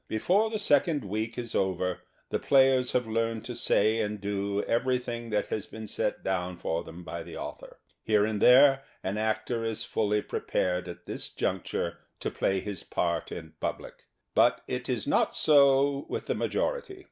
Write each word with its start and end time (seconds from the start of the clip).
Before 0.07 0.49
the 0.49 0.57
second 0.57 1.05
week 1.05 1.37
is 1.37 1.53
over 1.53 1.99
the 2.31 2.39
players 2.39 2.93
have 2.93 3.05
learned 3.05 3.45
to 3.45 3.55
say 3.55 3.99
and 4.01 4.19
do 4.19 4.63
everything 4.63 5.29
that 5.29 5.49
has 5.49 5.67
been 5.67 5.85
set 5.85 6.23
down 6.23 6.57
for 6.57 6.83
them 6.83 7.03
by 7.03 7.21
the 7.21 7.37
author. 7.37 7.79
Here 8.01 8.25
and 8.25 8.41
there 8.41 8.83
an 9.03 9.19
actor 9.19 9.63
is 9.63 9.83
fully 9.83 10.23
prepared 10.23 10.87
at 10.87 11.05
this 11.05 11.29
junc 11.29 11.65
ture 11.65 11.99
to 12.19 12.31
play 12.31 12.61
his 12.61 12.81
part 12.81 13.31
in 13.31 13.53
public. 13.59 13.93
But 14.33 14.61
it 14.67 14.89
is 14.89 15.05
not 15.05 15.35
so 15.35 16.07
with 16.09 16.25
the 16.25 16.33
majority. 16.33 16.99